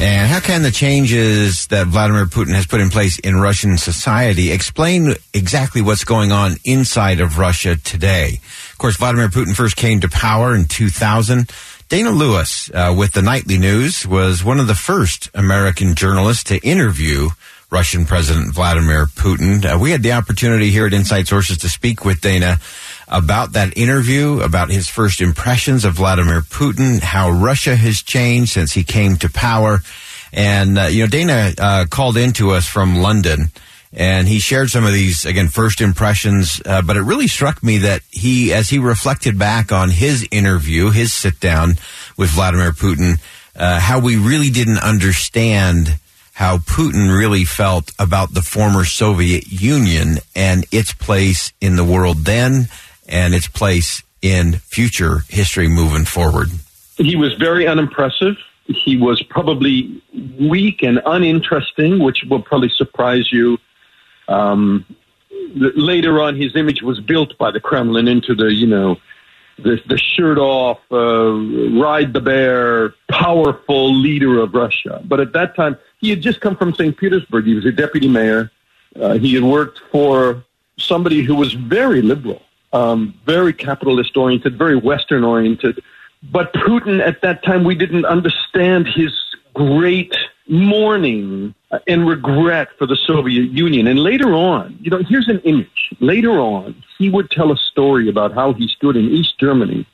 And 0.00 0.30
how 0.30 0.40
can 0.40 0.62
the 0.62 0.70
changes 0.70 1.66
that 1.66 1.86
Vladimir 1.88 2.24
Putin 2.24 2.54
has 2.54 2.66
put 2.66 2.80
in 2.80 2.88
place 2.88 3.18
in 3.18 3.36
Russian 3.36 3.76
society 3.76 4.50
explain 4.50 5.12
exactly 5.34 5.82
what's 5.82 6.04
going 6.04 6.32
on 6.32 6.56
inside 6.64 7.20
of 7.20 7.36
Russia 7.36 7.76
today? 7.76 8.40
Of 8.72 8.78
course, 8.78 8.96
Vladimir 8.96 9.28
Putin 9.28 9.54
first 9.54 9.76
came 9.76 10.00
to 10.00 10.08
power 10.08 10.54
in 10.54 10.64
2000. 10.64 11.50
Dana 11.90 12.12
Lewis 12.12 12.70
uh, 12.70 12.94
with 12.96 13.12
the 13.12 13.20
Nightly 13.20 13.58
News 13.58 14.06
was 14.06 14.42
one 14.42 14.58
of 14.58 14.68
the 14.68 14.74
first 14.74 15.28
American 15.34 15.94
journalists 15.94 16.44
to 16.44 16.56
interview 16.66 17.28
Russian 17.70 18.04
President 18.04 18.52
Vladimir 18.52 19.06
Putin. 19.06 19.64
Uh, 19.64 19.78
we 19.78 19.92
had 19.92 20.02
the 20.02 20.12
opportunity 20.12 20.70
here 20.70 20.86
at 20.86 20.92
Inside 20.92 21.28
Sources 21.28 21.58
to 21.58 21.68
speak 21.68 22.04
with 22.04 22.20
Dana 22.20 22.58
about 23.08 23.52
that 23.52 23.76
interview, 23.76 24.40
about 24.40 24.70
his 24.70 24.88
first 24.88 25.20
impressions 25.20 25.84
of 25.84 25.94
Vladimir 25.94 26.40
Putin, 26.40 27.00
how 27.00 27.30
Russia 27.30 27.76
has 27.76 28.02
changed 28.02 28.52
since 28.52 28.72
he 28.72 28.84
came 28.84 29.16
to 29.16 29.30
power. 29.30 29.80
And, 30.32 30.78
uh, 30.78 30.82
you 30.84 31.04
know, 31.04 31.08
Dana 31.08 31.52
uh, 31.58 31.86
called 31.88 32.16
into 32.16 32.50
us 32.50 32.66
from 32.66 32.96
London 32.96 33.50
and 33.92 34.28
he 34.28 34.38
shared 34.38 34.70
some 34.70 34.84
of 34.84 34.92
these, 34.92 35.24
again, 35.24 35.48
first 35.48 35.80
impressions. 35.80 36.62
Uh, 36.64 36.82
but 36.82 36.96
it 36.96 37.02
really 37.02 37.26
struck 37.26 37.62
me 37.62 37.78
that 37.78 38.02
he, 38.10 38.52
as 38.52 38.68
he 38.68 38.78
reflected 38.78 39.38
back 39.38 39.72
on 39.72 39.90
his 39.90 40.26
interview, 40.30 40.90
his 40.90 41.12
sit 41.12 41.40
down 41.40 41.70
with 42.16 42.30
Vladimir 42.30 42.70
Putin, 42.70 43.20
uh, 43.56 43.80
how 43.80 43.98
we 43.98 44.16
really 44.16 44.50
didn't 44.50 44.78
understand 44.78 45.98
how 46.40 46.56
Putin 46.56 47.14
really 47.14 47.44
felt 47.44 47.92
about 47.98 48.32
the 48.32 48.40
former 48.40 48.82
Soviet 48.82 49.52
Union 49.52 50.16
and 50.34 50.64
its 50.72 50.90
place 50.90 51.52
in 51.60 51.76
the 51.76 51.84
world 51.84 52.24
then 52.24 52.66
and 53.06 53.34
its 53.34 53.46
place 53.46 54.02
in 54.22 54.54
future 54.54 55.18
history 55.28 55.68
moving 55.68 56.06
forward. 56.06 56.48
He 56.96 57.14
was 57.14 57.34
very 57.34 57.66
unimpressive. 57.66 58.36
He 58.64 58.96
was 58.96 59.22
probably 59.24 60.02
weak 60.40 60.82
and 60.82 61.02
uninteresting, 61.04 62.02
which 62.02 62.24
will 62.30 62.40
probably 62.40 62.70
surprise 62.70 63.30
you. 63.30 63.58
Um, 64.26 64.86
later 65.54 66.22
on, 66.22 66.36
his 66.36 66.56
image 66.56 66.80
was 66.80 67.00
built 67.00 67.36
by 67.36 67.50
the 67.50 67.60
Kremlin 67.60 68.08
into 68.08 68.34
the, 68.34 68.50
you 68.50 68.66
know, 68.66 68.96
the, 69.58 69.78
the 69.86 69.98
shirt 69.98 70.38
off, 70.38 70.78
uh, 70.90 71.32
ride 71.78 72.14
the 72.14 72.22
bear, 72.22 72.94
powerful 73.10 73.94
leader 73.94 74.40
of 74.40 74.54
Russia. 74.54 75.02
But 75.04 75.20
at 75.20 75.34
that 75.34 75.54
time, 75.54 75.76
he 76.00 76.10
had 76.10 76.20
just 76.20 76.40
come 76.40 76.56
from 76.56 76.74
St. 76.74 76.96
Petersburg. 76.96 77.44
He 77.44 77.54
was 77.54 77.66
a 77.66 77.72
deputy 77.72 78.08
mayor. 78.08 78.50
Uh, 79.00 79.14
he 79.14 79.34
had 79.34 79.44
worked 79.44 79.80
for 79.92 80.44
somebody 80.78 81.22
who 81.22 81.34
was 81.34 81.52
very 81.52 82.02
liberal, 82.02 82.42
um, 82.72 83.14
very 83.26 83.52
capitalist 83.52 84.16
oriented, 84.16 84.56
very 84.56 84.76
Western 84.76 85.24
oriented. 85.24 85.82
But 86.22 86.52
Putin 86.54 87.00
at 87.06 87.22
that 87.22 87.44
time, 87.44 87.64
we 87.64 87.74
didn't 87.74 88.04
understand 88.04 88.88
his 88.88 89.12
great 89.54 90.14
mourning 90.48 91.54
and 91.86 92.08
regret 92.08 92.68
for 92.78 92.86
the 92.86 92.96
Soviet 92.96 93.50
Union. 93.50 93.86
And 93.86 94.00
later 94.00 94.34
on, 94.34 94.76
you 94.80 94.90
know, 94.90 94.98
here's 94.98 95.28
an 95.28 95.40
image. 95.40 95.94
Later 96.00 96.32
on, 96.32 96.82
he 96.98 97.08
would 97.08 97.30
tell 97.30 97.52
a 97.52 97.56
story 97.56 98.08
about 98.08 98.32
how 98.32 98.52
he 98.52 98.66
stood 98.66 98.96
in 98.96 99.04
East 99.10 99.38
Germany 99.38 99.86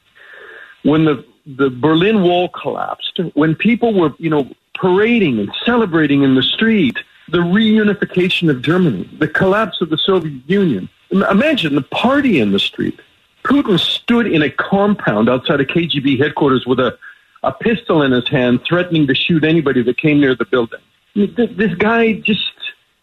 when 0.83 1.05
the 1.05 1.25
the 1.47 1.71
Berlin 1.71 2.23
Wall 2.23 2.49
collapsed, 2.49 3.21
when 3.35 3.55
people 3.55 3.95
were, 3.95 4.13
you 4.19 4.31
know, 4.31 4.51
parading 4.75 5.39
and 5.39 5.51
celebrating 5.65 6.23
in 6.23 6.35
the 6.35 6.43
street 6.43 6.99
the 7.29 7.39
reunification 7.39 8.51
of 8.51 8.63
Germany, 8.63 9.09
the 9.19 9.29
collapse 9.29 9.81
of 9.81 9.91
the 9.91 9.99
Soviet 9.99 10.43
Union. 10.47 10.89
Imagine 11.11 11.75
the 11.75 11.83
party 11.83 12.41
in 12.41 12.53
the 12.53 12.59
street. 12.59 13.01
Putin 13.45 13.79
stood 13.79 14.27
in 14.27 14.43
a 14.43 14.51
compound 14.51 15.29
outside 15.29 15.61
of 15.61 15.69
KGB 15.69 16.19
headquarters 16.19 16.67
with 16.67 16.81
a, 16.81 16.99
a 17.43 17.53
pistol 17.53 18.03
in 18.03 18.13
his 18.13 18.29
hand, 18.29 18.61
threatening 18.65 19.07
to 19.07 19.15
shoot 19.15 19.45
anybody 19.45 19.83
that 19.83 19.99
came 19.99 20.21
near 20.21 20.35
the 20.35 20.45
building. 20.45 20.81
This 21.15 21.75
guy 21.75 22.15
just 22.15 22.53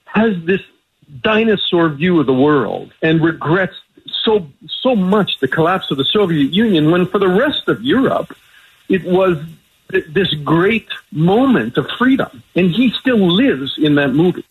has 0.06 0.36
this 0.44 0.62
dinosaur 1.22 1.90
view 1.90 2.20
of 2.20 2.26
the 2.26 2.34
world 2.34 2.94
and 3.02 3.24
regrets 3.24 3.76
so 4.24 4.48
so 4.82 4.96
much 4.96 5.40
the 5.40 5.48
collapse 5.48 5.92
of 5.92 5.98
the 5.98 6.06
Soviet 6.06 6.54
Union 6.54 6.92
when 6.92 7.06
for 7.06 7.20
the 7.20 7.28
rest 7.28 7.68
of 7.68 7.82
Europe 7.82 8.36
it 8.90 9.04
was 9.04 9.38
this 10.10 10.34
great 10.44 10.88
moment 11.12 11.78
of 11.78 11.88
freedom. 11.98 12.44
And 12.56 12.72
he 12.72 12.92
still 12.92 13.20
lives 13.20 13.76
in 13.78 13.96
that 13.96 14.10
movie. 14.10 14.46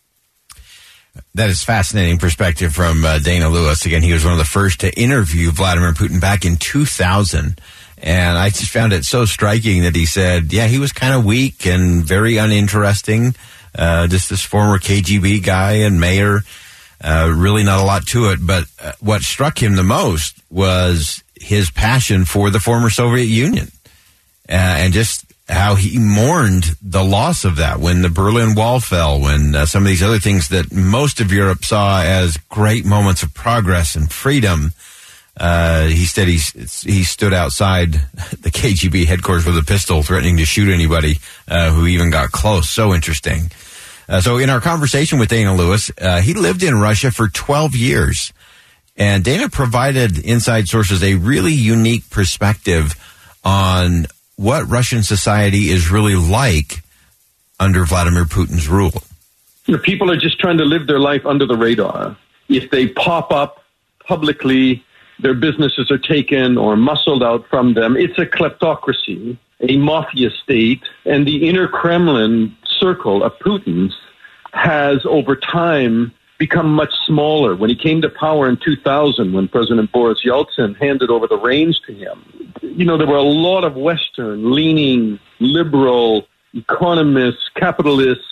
That 1.35 1.51
is 1.51 1.63
fascinating 1.63 2.19
perspective 2.19 2.75
from 2.75 3.05
uh, 3.05 3.19
Dana 3.19 3.49
Lewis. 3.49 3.85
Again, 3.85 4.03
he 4.03 4.13
was 4.13 4.25
one 4.25 4.33
of 4.33 4.39
the 4.39 4.45
first 4.45 4.81
to 4.81 4.93
interview 4.99 5.51
Vladimir 5.51 5.93
Putin 5.93 6.21
back 6.21 6.45
in 6.45 6.57
2000. 6.57 7.59
And 7.99 8.39
I 8.39 8.49
just 8.49 8.71
found 8.71 8.93
it 8.93 9.05
so 9.05 9.25
striking 9.25 9.83
that 9.83 9.95
he 9.95 10.07
said, 10.07 10.53
yeah, 10.53 10.67
he 10.67 10.79
was 10.79 10.93
kind 10.93 11.15
of 11.15 11.25
weak 11.25 11.67
and 11.67 12.05
very 12.05 12.37
uninteresting. 12.37 13.35
Uh, 13.75 14.07
just 14.07 14.29
this 14.29 14.43
former 14.43 14.79
KGB 14.79 15.43
guy 15.43 15.73
and 15.73 16.01
mayor. 16.01 16.43
Uh, 17.03 17.33
really 17.35 17.65
not 17.65 17.81
a 17.81 17.85
lot 17.85 18.07
to 18.07 18.31
it. 18.31 18.39
But 18.41 18.65
uh, 18.81 18.93
what 19.01 19.23
struck 19.23 19.61
him 19.61 19.75
the 19.75 19.83
most 19.83 20.41
was 20.51 21.23
his 21.35 21.71
passion 21.71 22.25
for 22.25 22.51
the 22.51 22.61
former 22.61 22.91
Soviet 22.91 23.25
Union. 23.25 23.73
Uh, 24.49 24.53
and 24.53 24.93
just 24.93 25.25
how 25.49 25.75
he 25.75 25.99
mourned 25.99 26.65
the 26.81 27.05
loss 27.05 27.45
of 27.45 27.57
that 27.57 27.81
when 27.81 28.03
the 28.03 28.09
Berlin 28.09 28.55
Wall 28.55 28.81
fell, 28.81 29.21
when 29.21 29.55
uh, 29.55 29.67
some 29.67 29.83
of 29.83 29.89
these 29.89 30.03
other 30.03 30.19
things 30.19 30.49
that 30.49 30.73
most 30.73 31.21
of 31.21 31.33
Europe 31.33 31.65
saw 31.65 32.03
as 32.03 32.37
great 32.49 32.85
moments 32.85 33.23
of 33.23 33.35
progress 33.35 33.95
and 33.95 34.11
freedom. 34.11 34.73
Uh, 35.35 35.87
he 35.87 36.05
said 36.05 36.29
he, 36.29 36.39
he 36.89 37.03
stood 37.03 37.33
outside 37.33 37.93
the 38.41 38.51
KGB 38.51 39.07
headquarters 39.07 39.47
with 39.47 39.57
a 39.57 39.63
pistol, 39.63 40.03
threatening 40.03 40.37
to 40.37 40.45
shoot 40.45 40.73
anybody 40.73 41.17
uh, 41.49 41.73
who 41.73 41.87
even 41.87 42.11
got 42.11 42.31
close. 42.31 42.69
So 42.69 42.95
interesting. 42.95 43.51
Uh, 44.09 44.21
so, 44.21 44.39
in 44.39 44.51
our 44.51 44.61
conversation 44.61 45.19
with 45.19 45.29
Dana 45.29 45.55
Lewis, 45.55 45.91
uh, 46.01 46.21
he 46.21 46.35
lived 46.35 46.63
in 46.63 46.81
Russia 46.81 47.11
for 47.11 47.29
12 47.29 47.75
years, 47.77 48.33
and 48.97 49.25
Dana 49.25 49.49
provided 49.49 50.19
inside 50.19 50.69
sources 50.69 51.03
a 51.03 51.15
really 51.15 51.53
unique 51.53 52.09
perspective 52.11 52.95
on 53.45 54.07
what 54.37 54.69
Russian 54.69 55.03
society 55.03 55.71
is 55.71 55.91
really 55.91 56.17
like 56.17 56.83
under 57.61 57.85
Vladimir 57.85 58.25
Putin's 58.25 58.69
rule. 58.69 59.03
You 59.67 59.77
know, 59.77 59.83
people 59.83 60.11
are 60.11 60.17
just 60.17 60.41
trying 60.41 60.59
to 60.59 60.65
live 60.65 60.87
their 60.87 60.99
life 60.99 61.25
under 61.25 61.47
the 61.47 61.57
radar. 61.57 62.17
If 62.49 62.71
they 62.71 62.89
pop 62.89 63.31
up 63.31 63.65
publicly, 64.05 64.85
their 65.21 65.35
businesses 65.35 65.91
are 65.91 65.99
taken 65.99 66.59
or 66.59 66.77
muscled 66.77 67.23
out 67.23 67.47
from 67.49 67.75
them. 67.75 67.97
It's 67.97 68.19
a 68.19 68.27
kleptocracy, 68.27 69.39
a 69.61 69.77
mafia 69.77 70.31
state, 70.43 70.83
and 71.05 71.27
the 71.27 71.49
inner 71.49 71.69
Kremlin 71.69 72.57
circle 72.83 73.23
of 73.23 73.33
Putin's 73.39 73.95
has 74.53 75.07
over 75.07 75.37
time 75.37 76.13
become 76.39 76.73
much 76.75 76.93
smaller. 77.07 77.55
When 77.55 77.71
he 77.71 77.77
came 77.77 78.03
to 78.03 78.09
power 78.09 78.49
in 78.49 78.57
2000, 78.57 79.33
when 79.33 79.47
President 79.47 79.93
Boris 79.93 80.23
Yeltsin 80.25 80.77
handed 80.77 81.09
over 81.09 81.29
the 81.29 81.39
reins 81.39 81.81
to 81.87 81.95
him, 81.95 82.53
you 82.61 82.85
know, 82.85 82.97
there 82.97 83.07
were 83.07 83.17
a 83.17 83.23
lot 83.23 83.63
of 83.63 83.77
Western 83.77 84.53
leaning 84.53 85.21
liberal 85.39 86.27
economists, 86.53 87.49
capitalists 87.55 88.25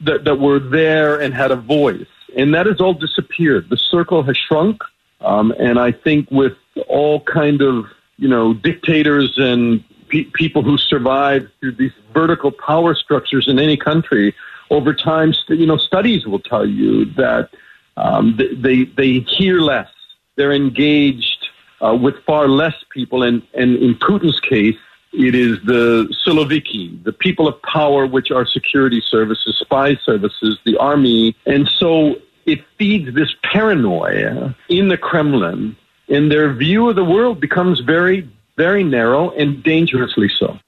that, 0.00 0.24
that 0.24 0.38
were 0.38 0.60
there 0.60 1.20
and 1.20 1.34
had 1.34 1.50
a 1.50 1.56
voice. 1.56 2.06
And 2.36 2.54
that 2.54 2.66
has 2.66 2.80
all 2.80 2.94
disappeared. 2.94 3.68
The 3.68 3.76
circle 3.76 4.22
has 4.22 4.36
shrunk. 4.36 4.82
Um, 5.20 5.52
and 5.58 5.78
I 5.78 5.90
think 5.90 6.30
with 6.30 6.56
all 6.88 7.20
kind 7.20 7.62
of, 7.62 7.86
you 8.16 8.28
know, 8.28 8.54
dictators 8.54 9.34
and 9.38 9.82
pe- 10.24 10.30
people 10.32 10.62
who 10.62 10.76
survive 10.78 11.48
through 11.60 11.72
these 11.72 11.92
vertical 12.12 12.50
power 12.50 12.94
structures 12.94 13.48
in 13.48 13.58
any 13.58 13.76
country, 13.76 14.34
over 14.70 14.94
time, 14.94 15.32
you 15.48 15.66
know, 15.66 15.76
studies 15.76 16.26
will 16.26 16.40
tell 16.40 16.66
you 16.66 17.04
that 17.14 17.50
um, 17.96 18.36
they 18.36 18.84
they 18.84 19.20
hear 19.20 19.60
less, 19.60 19.88
they're 20.36 20.52
engaged 20.52 21.46
uh, 21.84 21.94
with 21.94 22.16
far 22.24 22.48
less 22.48 22.74
people. 22.90 23.22
And, 23.22 23.42
and 23.54 23.76
in 23.76 23.94
Putin's 23.94 24.40
case, 24.40 24.76
it 25.12 25.34
is 25.34 25.58
the 25.64 26.12
Siloviki, 26.26 27.02
the 27.04 27.12
people 27.12 27.48
of 27.48 27.60
power, 27.62 28.06
which 28.06 28.30
are 28.30 28.44
security 28.44 29.02
services, 29.08 29.56
spy 29.58 29.96
services, 30.04 30.58
the 30.64 30.76
army. 30.76 31.34
And 31.46 31.68
so 31.68 32.16
it 32.44 32.60
feeds 32.78 33.14
this 33.14 33.34
paranoia 33.42 34.54
in 34.68 34.88
the 34.88 34.98
Kremlin, 34.98 35.76
and 36.08 36.30
their 36.30 36.52
view 36.52 36.90
of 36.90 36.96
the 36.96 37.04
world 37.04 37.40
becomes 37.40 37.80
very, 37.80 38.28
very 38.56 38.84
narrow 38.84 39.30
and 39.30 39.62
dangerously 39.62 40.28
so. 40.28 40.58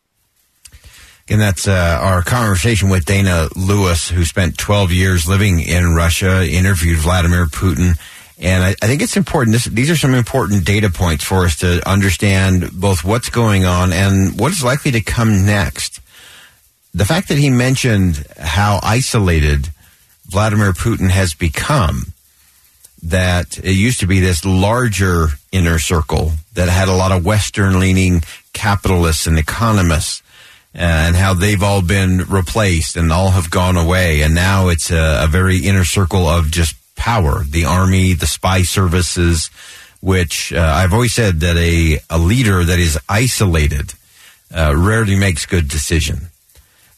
And 1.31 1.41
that's 1.41 1.69
uh, 1.69 1.99
our 2.01 2.23
conversation 2.23 2.89
with 2.89 3.05
Dana 3.05 3.49
Lewis, 3.55 4.09
who 4.09 4.25
spent 4.25 4.57
12 4.57 4.93
years 4.93 5.29
living 5.29 5.61
in 5.61 5.95
Russia, 5.95 6.49
interviewed 6.49 6.99
Vladimir 6.99 7.47
Putin. 7.47 7.99
And 8.41 8.65
I, 8.65 8.69
I 8.83 8.87
think 8.87 9.03
it's 9.03 9.17
important. 9.17 9.53
This, 9.53 9.65
these 9.67 9.91
are 9.91 9.97
some 9.97 10.15
important 10.15 10.65
data 10.65 10.89
points 10.89 11.25
for 11.25 11.45
us 11.45 11.57
to 11.59 11.87
understand 11.89 12.71
both 12.73 13.05
what's 13.05 13.29
going 13.29 13.67
on 13.67 13.93
and 13.93 14.41
what 14.41 14.53
is 14.53 14.65
likely 14.65 14.93
to 14.93 15.03
come 15.03 15.45
next. 15.45 16.01
The 16.95 17.05
fact 17.05 17.29
that 17.29 17.37
he 17.37 17.51
mentioned 17.51 18.27
how 18.39 18.81
isolated 18.83 19.69
Vladimir 20.27 20.73
Putin 20.73 21.11
has 21.11 21.35
become, 21.35 22.15
that 23.03 23.59
it 23.59 23.73
used 23.73 24.01
to 24.01 24.07
be 24.07 24.21
this 24.21 24.45
larger 24.45 25.29
inner 25.53 25.79
circle 25.79 26.33
that 26.55 26.69
had 26.69 26.89
a 26.89 26.95
lot 26.95 27.13
of 27.13 27.25
Western 27.25 27.79
leaning 27.79 28.23
capitalists 28.53 29.27
and 29.27 29.39
economists 29.39 30.23
and 30.75 31.17
how 31.17 31.35
they've 31.35 31.63
all 31.63 31.83
been 31.83 32.19
replaced 32.29 32.97
and 32.97 33.13
all 33.13 33.31
have 33.31 33.51
gone 33.51 33.77
away. 33.77 34.23
And 34.23 34.35
now 34.35 34.69
it's 34.69 34.91
a, 34.91 35.25
a 35.25 35.29
very 35.29 35.59
inner 35.59 35.85
circle 35.85 36.27
of 36.27 36.51
just 36.51 36.77
power, 36.97 37.45
the 37.45 37.65
army, 37.65 38.13
the 38.13 38.27
spy 38.27 38.63
services, 38.63 39.51
which 40.01 40.53
uh, 40.53 40.61
I've 40.61 40.93
always 40.93 41.15
said 41.15 41.41
that 41.41 41.57
a, 41.57 42.01
a 42.11 42.19
leader 42.19 42.65
that 42.65 42.79
is 42.79 42.99
isolated 43.09 43.95
uh, 44.55 44.75
rarely 44.77 45.17
makes 45.17 45.47
good 45.47 45.69
decision. 45.69 46.29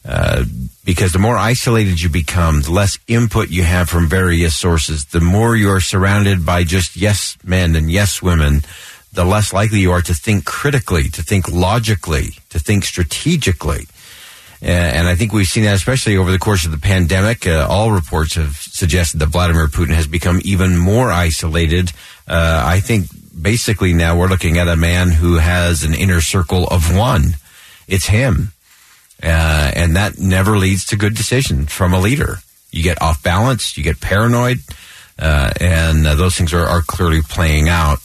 Uh, 0.03 0.43
because 0.83 1.11
the 1.11 1.19
more 1.19 1.37
isolated 1.37 2.01
you 2.01 2.09
become, 2.09 2.61
the 2.61 2.71
less 2.71 2.97
input 3.07 3.49
you 3.49 3.63
have 3.63 3.87
from 3.87 4.09
various 4.09 4.55
sources, 4.55 5.05
the 5.05 5.21
more 5.21 5.55
you 5.55 5.69
are 5.69 5.79
surrounded 5.79 6.43
by 6.45 6.63
just 6.63 6.95
yes 6.95 7.37
men 7.43 7.75
and 7.75 7.91
yes 7.91 8.21
women, 8.21 8.61
the 9.13 9.25
less 9.25 9.53
likely 9.53 9.79
you 9.79 9.91
are 9.91 10.01
to 10.01 10.13
think 10.13 10.45
critically, 10.45 11.09
to 11.09 11.21
think 11.21 11.51
logically, 11.51 12.31
to 12.49 12.59
think 12.59 12.83
strategically. 12.83 13.85
And 14.63 15.07
I 15.07 15.15
think 15.15 15.33
we've 15.33 15.47
seen 15.47 15.63
that 15.63 15.75
especially 15.75 16.17
over 16.17 16.31
the 16.31 16.37
course 16.37 16.65
of 16.65 16.71
the 16.71 16.77
pandemic. 16.77 17.47
Uh, 17.47 17.65
all 17.67 17.91
reports 17.91 18.35
have 18.35 18.57
suggested 18.57 19.17
that 19.19 19.29
Vladimir 19.29 19.67
Putin 19.67 19.95
has 19.95 20.05
become 20.05 20.39
even 20.43 20.77
more 20.77 21.11
isolated. 21.11 21.91
Uh, 22.27 22.61
I 22.63 22.79
think 22.79 23.07
basically 23.39 23.93
now 23.93 24.17
we're 24.17 24.27
looking 24.27 24.59
at 24.59 24.67
a 24.67 24.75
man 24.75 25.09
who 25.09 25.37
has 25.37 25.83
an 25.83 25.95
inner 25.95 26.21
circle 26.21 26.67
of 26.67 26.95
one. 26.95 27.37
It's 27.87 28.05
him. 28.05 28.53
Uh, 29.23 29.71
and 29.75 29.95
that 29.95 30.17
never 30.17 30.57
leads 30.57 30.85
to 30.85 30.95
good 30.95 31.15
decisions 31.15 31.71
from 31.71 31.93
a 31.93 31.99
leader. 31.99 32.37
You 32.71 32.83
get 32.83 33.01
off 33.01 33.21
balance, 33.21 33.77
you 33.77 33.83
get 33.83 33.99
paranoid, 34.01 34.59
uh, 35.19 35.51
and 35.59 36.07
uh, 36.07 36.15
those 36.15 36.35
things 36.35 36.53
are, 36.53 36.65
are 36.65 36.81
clearly 36.81 37.21
playing 37.21 37.69
out. 37.69 37.99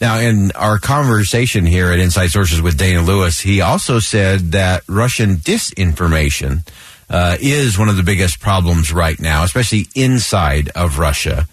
Now, 0.00 0.18
in 0.18 0.50
our 0.52 0.78
conversation 0.78 1.66
here 1.66 1.92
at 1.92 1.98
Inside 1.98 2.28
Sources 2.28 2.62
with 2.62 2.78
Dana 2.78 3.02
Lewis, 3.02 3.40
he 3.40 3.60
also 3.60 3.98
said 3.98 4.52
that 4.52 4.82
Russian 4.88 5.36
disinformation 5.36 6.66
uh, 7.10 7.36
is 7.40 7.78
one 7.78 7.88
of 7.88 7.96
the 7.96 8.02
biggest 8.02 8.40
problems 8.40 8.92
right 8.92 9.18
now, 9.20 9.44
especially 9.44 9.88
inside 9.94 10.70
of 10.70 10.98
Russia. 10.98 11.46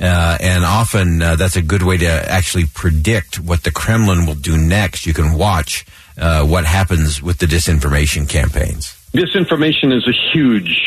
Uh, 0.00 0.38
and 0.40 0.64
often 0.64 1.20
uh, 1.20 1.36
that's 1.36 1.56
a 1.56 1.62
good 1.62 1.82
way 1.82 1.98
to 1.98 2.06
actually 2.06 2.64
predict 2.66 3.38
what 3.38 3.62
the 3.64 3.70
Kremlin 3.70 4.26
will 4.26 4.34
do 4.34 4.56
next. 4.56 5.06
You 5.06 5.12
can 5.12 5.34
watch 5.34 5.84
uh, 6.18 6.46
what 6.46 6.64
happens 6.64 7.22
with 7.22 7.38
the 7.38 7.46
disinformation 7.46 8.28
campaigns. 8.28 8.96
Disinformation 9.12 9.94
is 9.94 10.08
a 10.08 10.12
huge 10.32 10.82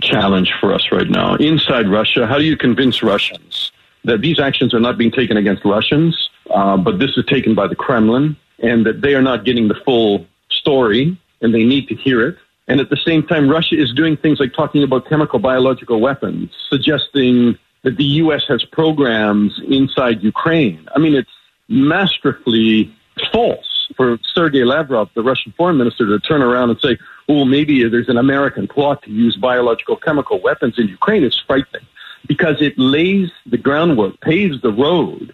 challenge 0.00 0.52
for 0.60 0.72
us 0.72 0.88
right 0.90 1.08
now. 1.08 1.34
Inside 1.36 1.88
Russia, 1.88 2.26
how 2.26 2.38
do 2.38 2.44
you 2.44 2.56
convince 2.56 3.02
Russians 3.02 3.72
that 4.04 4.22
these 4.22 4.38
actions 4.38 4.72
are 4.72 4.80
not 4.80 4.96
being 4.96 5.10
taken 5.10 5.36
against 5.36 5.64
Russians? 5.64 6.30
Uh, 6.50 6.76
but 6.76 6.98
this 6.98 7.10
is 7.16 7.24
taken 7.26 7.54
by 7.54 7.66
the 7.66 7.74
Kremlin, 7.74 8.36
and 8.60 8.86
that 8.86 9.02
they 9.02 9.14
are 9.14 9.22
not 9.22 9.44
getting 9.44 9.68
the 9.68 9.74
full 9.84 10.26
story, 10.48 11.18
and 11.42 11.52
they 11.52 11.64
need 11.64 11.88
to 11.88 11.94
hear 11.94 12.26
it. 12.26 12.38
And 12.68 12.80
at 12.80 12.88
the 12.88 12.96
same 12.96 13.26
time, 13.26 13.48
Russia 13.48 13.76
is 13.78 13.92
doing 13.92 14.16
things 14.16 14.40
like 14.40 14.52
talking 14.54 14.82
about 14.82 15.08
chemical 15.08 15.38
biological 15.38 16.00
weapons, 16.00 16.50
suggesting 16.68 17.58
that 17.86 17.96
the 17.96 18.04
U.S. 18.24 18.42
has 18.48 18.64
programs 18.64 19.60
inside 19.68 20.20
Ukraine. 20.20 20.88
I 20.96 20.98
mean, 20.98 21.14
it's 21.14 21.30
masterfully 21.68 22.92
false 23.30 23.92
for 23.96 24.18
Sergei 24.34 24.64
Lavrov, 24.64 25.08
the 25.14 25.22
Russian 25.22 25.54
foreign 25.56 25.78
minister, 25.78 26.04
to 26.04 26.18
turn 26.18 26.42
around 26.42 26.70
and 26.70 26.80
say, 26.80 26.98
oh, 27.28 27.44
maybe 27.44 27.88
there's 27.88 28.08
an 28.08 28.16
American 28.16 28.66
plot 28.66 29.04
to 29.04 29.10
use 29.12 29.36
biological 29.36 29.94
chemical 29.94 30.40
weapons 30.40 30.74
in 30.80 30.88
Ukraine. 30.88 31.22
It's 31.22 31.38
frightening 31.46 31.86
because 32.26 32.60
it 32.60 32.76
lays 32.76 33.30
the 33.46 33.56
groundwork, 33.56 34.20
paves 34.20 34.60
the 34.62 34.72
road 34.72 35.32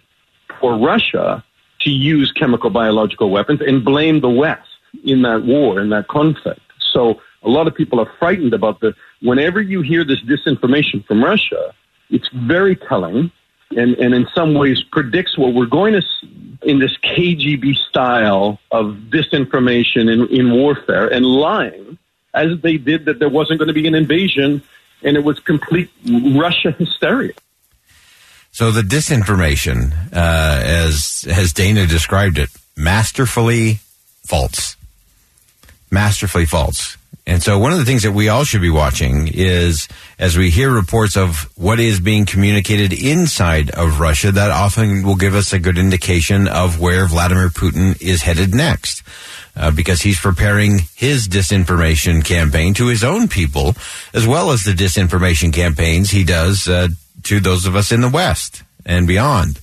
for 0.59 0.77
Russia 0.77 1.43
to 1.79 1.89
use 1.89 2.31
chemical 2.33 2.69
biological 2.69 3.31
weapons 3.31 3.61
and 3.65 3.83
blame 3.83 4.19
the 4.19 4.29
West 4.29 4.69
in 5.03 5.23
that 5.23 5.43
war, 5.43 5.79
in 5.79 5.89
that 5.89 6.07
conflict. 6.07 6.61
So 6.77 7.19
a 7.41 7.49
lot 7.49 7.65
of 7.65 7.73
people 7.73 7.99
are 7.99 8.11
frightened 8.19 8.53
about 8.53 8.79
the, 8.79 8.93
whenever 9.23 9.59
you 9.59 9.81
hear 9.81 10.03
this 10.05 10.21
disinformation 10.21 11.03
from 11.07 11.23
Russia, 11.23 11.73
it's 12.13 12.29
very 12.29 12.75
telling 12.75 13.31
and, 13.71 13.95
and 13.95 14.13
in 14.13 14.27
some 14.33 14.53
ways 14.53 14.83
predicts 14.91 15.37
what 15.37 15.53
we're 15.53 15.65
going 15.65 15.93
to 15.93 16.01
see 16.01 16.57
in 16.61 16.79
this 16.79 16.95
KGB 17.03 17.75
style 17.75 18.59
of 18.71 18.95
disinformation 19.09 20.11
in, 20.11 20.27
in 20.27 20.51
warfare 20.51 21.07
and 21.07 21.25
lying, 21.25 21.97
as 22.33 22.59
they 22.61 22.77
did 22.77 23.05
that 23.05 23.19
there 23.19 23.29
wasn't 23.29 23.59
going 23.59 23.67
to 23.67 23.73
be 23.73 23.87
an 23.87 23.95
invasion 23.95 24.61
and 25.03 25.17
it 25.17 25.23
was 25.23 25.39
complete 25.39 25.89
Russia 26.05 26.71
hysteria. 26.71 27.33
So 28.51 28.71
the 28.71 28.81
disinformation, 28.81 29.91
uh, 30.13 30.61
as 30.63 31.25
as 31.27 31.53
Dana 31.53 31.87
described 31.87 32.37
it, 32.37 32.49
masterfully 32.77 33.79
false, 34.25 34.77
masterfully 35.89 36.45
false. 36.45 36.95
And 37.25 37.41
so 37.41 37.57
one 37.57 37.71
of 37.71 37.79
the 37.79 37.85
things 37.85 38.03
that 38.03 38.11
we 38.11 38.27
all 38.27 38.43
should 38.43 38.61
be 38.61 38.69
watching 38.69 39.29
is 39.31 39.87
as 40.19 40.37
we 40.37 40.49
hear 40.49 40.69
reports 40.69 41.15
of 41.15 41.49
what 41.55 41.79
is 41.79 42.01
being 42.01 42.25
communicated 42.25 42.91
inside 42.91 43.69
of 43.71 44.01
Russia, 44.01 44.31
that 44.33 44.51
often 44.51 45.03
will 45.03 45.15
give 45.15 45.33
us 45.33 45.53
a 45.53 45.59
good 45.59 45.77
indication 45.77 46.49
of 46.49 46.81
where 46.81 47.07
Vladimir 47.07 47.47
Putin 47.47 47.99
is 48.01 48.23
headed 48.23 48.53
next. 48.53 49.03
Uh, 49.55 49.69
because 49.69 50.01
he's 50.01 50.19
preparing 50.19 50.79
his 50.95 51.27
disinformation 51.27 52.25
campaign 52.25 52.73
to 52.73 52.87
his 52.87 53.03
own 53.03 53.27
people, 53.27 53.75
as 54.11 54.25
well 54.25 54.49
as 54.49 54.63
the 54.63 54.71
disinformation 54.71 55.53
campaigns 55.53 56.09
he 56.09 56.23
does 56.23 56.67
uh, 56.67 56.87
to 57.21 57.39
those 57.39 57.67
of 57.67 57.75
us 57.75 57.91
in 57.91 58.01
the 58.01 58.09
West 58.09 58.63
and 58.83 59.05
beyond. 59.05 59.59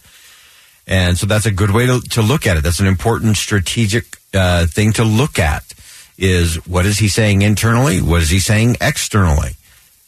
And 0.87 1.19
so 1.19 1.27
that's 1.27 1.47
a 1.47 1.51
good 1.51 1.73
way 1.73 1.87
to, 1.87 2.01
to 2.11 2.23
look 2.23 2.47
at 2.47 2.57
it. 2.57 2.63
That's 2.63 2.79
an 2.79 2.87
important 2.87 3.37
strategic 3.37 4.17
uh, 4.33 4.67
thing 4.67 4.93
to 4.93 5.03
look 5.03 5.41
at 5.41 5.65
is 6.21 6.57
what 6.67 6.87
is 6.87 6.99
he 6.99 7.09
saying 7.09 7.43
internally? 7.43 8.01
What 8.01 8.23
is 8.23 8.31
he 8.31 8.39
saying 8.39 8.77
externally? 8.81 9.53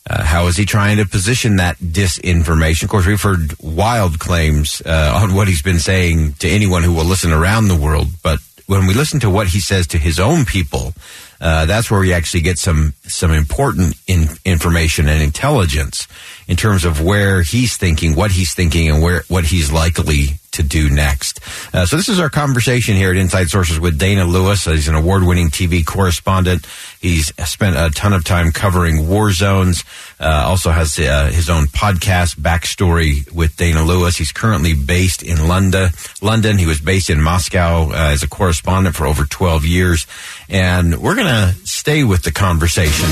Uh, 0.08 0.24
how 0.24 0.46
is 0.46 0.56
he 0.56 0.64
trying 0.64 0.96
to 0.98 1.06
position 1.06 1.56
that 1.56 1.78
disinformation? 1.78 2.84
Of 2.84 2.90
course, 2.90 3.06
we've 3.06 3.22
heard 3.22 3.54
wild 3.60 4.18
claims 4.18 4.82
uh, 4.84 5.20
on 5.22 5.34
what 5.34 5.48
he's 5.48 5.62
been 5.62 5.78
saying 5.78 6.34
to 6.40 6.48
anyone 6.48 6.82
who 6.82 6.92
will 6.92 7.04
listen 7.04 7.32
around 7.32 7.68
the 7.68 7.76
world. 7.76 8.08
But 8.22 8.40
when 8.66 8.86
we 8.86 8.94
listen 8.94 9.20
to 9.20 9.30
what 9.30 9.48
he 9.48 9.60
says 9.60 9.86
to 9.88 9.98
his 9.98 10.18
own 10.18 10.44
people, 10.44 10.92
uh, 11.40 11.66
that's 11.66 11.90
where 11.90 12.00
we 12.00 12.12
actually 12.12 12.40
get 12.40 12.58
some 12.58 12.94
some 13.04 13.30
important 13.30 13.94
in, 14.06 14.28
information 14.44 15.08
and 15.08 15.22
intelligence 15.22 16.08
in 16.48 16.56
terms 16.56 16.84
of 16.84 17.00
where 17.00 17.42
he's 17.42 17.76
thinking, 17.76 18.14
what 18.14 18.32
he's 18.32 18.54
thinking, 18.54 18.88
and 18.90 19.02
where 19.02 19.22
what 19.28 19.44
he's 19.44 19.70
likely 19.72 20.38
to 20.52 20.62
do 20.62 20.88
next. 20.88 21.40
Uh, 21.74 21.86
so 21.86 21.96
this 21.96 22.08
is 22.08 22.20
our 22.20 22.30
conversation 22.30 22.94
here 22.94 23.10
at 23.10 23.16
Inside 23.16 23.48
Sources 23.48 23.80
with 23.80 23.98
Dana 23.98 24.24
Lewis. 24.24 24.64
He's 24.64 24.88
an 24.88 24.94
award-winning 24.94 25.48
TV 25.48 25.84
correspondent. 25.84 26.66
He's 27.00 27.32
spent 27.48 27.76
a 27.76 27.90
ton 27.90 28.12
of 28.12 28.24
time 28.24 28.52
covering 28.52 29.08
war 29.08 29.32
zones. 29.32 29.84
Uh, 30.20 30.44
also 30.46 30.70
has 30.70 30.98
uh, 30.98 31.30
his 31.32 31.50
own 31.50 31.64
podcast, 31.66 32.36
Backstory 32.36 33.30
with 33.32 33.56
Dana 33.56 33.82
Lewis. 33.82 34.16
He's 34.16 34.32
currently 34.32 34.74
based 34.74 35.22
in 35.22 35.48
London. 35.48 35.90
London. 36.20 36.58
He 36.58 36.66
was 36.66 36.80
based 36.80 37.10
in 37.10 37.20
Moscow 37.20 37.90
uh, 37.90 38.10
as 38.12 38.22
a 38.22 38.28
correspondent 38.28 38.94
for 38.94 39.06
over 39.06 39.24
12 39.24 39.64
years. 39.64 40.06
And 40.48 41.00
we're 41.00 41.16
going 41.16 41.26
to 41.26 41.54
stay 41.66 42.04
with 42.04 42.22
the 42.22 42.32
conversation 42.32 43.08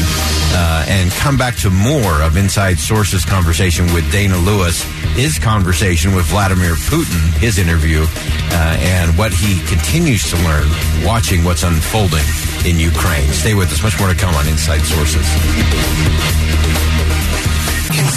uh, 0.52 0.84
and 0.88 1.10
come 1.12 1.36
back 1.36 1.56
to 1.56 1.70
more 1.70 2.22
of 2.22 2.36
Inside 2.36 2.78
Sources 2.78 3.24
conversation 3.24 3.92
with 3.94 4.10
Dana 4.10 4.36
Lewis, 4.38 4.82
his 5.14 5.38
conversation 5.38 6.14
with 6.14 6.26
Vladimir 6.26 6.74
Putin 6.74 7.20
his 7.38 7.58
interview 7.58 8.04
uh, 8.04 8.76
and 8.80 9.16
what 9.16 9.32
he 9.32 9.58
continues 9.66 10.28
to 10.30 10.36
learn 10.44 10.68
watching 11.04 11.42
what's 11.42 11.62
unfolding 11.62 12.24
in 12.66 12.78
Ukraine. 12.78 13.28
Stay 13.32 13.54
with 13.54 13.72
us. 13.72 13.82
Much 13.82 13.98
more 13.98 14.08
to 14.08 14.14
come 14.14 14.34
on 14.34 14.46
Inside 14.46 14.82
Sources. 14.82 15.26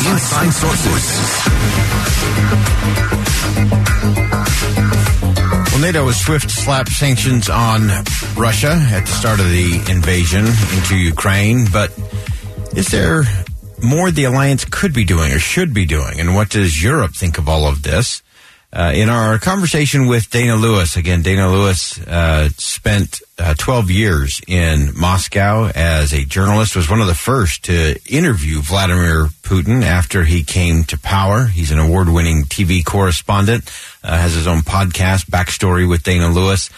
Inside 0.05 0.51
Sources. 0.51 1.33
NATO 5.83 6.05
was 6.05 6.17
swift 6.17 6.47
to 6.47 6.55
slap 6.55 6.87
sanctions 6.87 7.49
on 7.49 7.89
Russia 8.37 8.71
at 8.71 9.05
the 9.05 9.11
start 9.11 9.41
of 9.41 9.49
the 9.49 9.83
invasion 9.89 10.45
into 10.45 10.95
Ukraine, 10.95 11.65
but 11.73 11.91
is 12.75 12.87
there 12.87 13.23
more 13.81 14.11
the 14.11 14.23
alliance 14.23 14.65
could 14.65 14.93
be 14.93 15.05
doing 15.05 15.31
or 15.31 15.39
should 15.39 15.73
be 15.73 15.85
doing? 15.85 16.19
And 16.19 16.35
what 16.35 16.49
does 16.49 16.81
Europe 16.81 17.13
think 17.13 17.37
of 17.37 17.47
all 17.47 17.67
of 17.67 17.83
this? 17.83 18.21
Uh, 18.71 18.91
in 18.95 19.07
our 19.07 19.37
conversation 19.37 20.07
with 20.07 20.31
Dana 20.31 20.55
Lewis, 20.55 20.97
again, 20.97 21.21
Dana 21.21 21.51
Lewis 21.51 21.99
uh, 22.07 22.49
spent 22.57 23.21
uh, 23.37 23.53
12 23.55 23.91
years 23.91 24.41
in 24.47 24.89
Moscow 24.99 25.69
as 25.75 26.11
a 26.11 26.25
journalist, 26.25 26.75
was 26.75 26.89
one 26.89 26.99
of 26.99 27.05
the 27.05 27.13
first 27.13 27.65
to 27.65 27.99
interview 28.09 28.61
Vladimir 28.61 29.27
Putin 29.43 29.83
after 29.83 30.23
he 30.23 30.43
came 30.43 30.85
to 30.85 30.97
power. 30.97 31.45
He's 31.45 31.71
an 31.71 31.77
award 31.77 32.09
winning 32.09 32.45
TV 32.45 32.83
correspondent, 32.83 33.71
uh, 34.03 34.17
has 34.17 34.33
his 34.33 34.47
own 34.47 34.61
podcast, 34.61 35.27
Backstory 35.27 35.87
with 35.87 36.01
Dana 36.01 36.29
Lewis. 36.29 36.71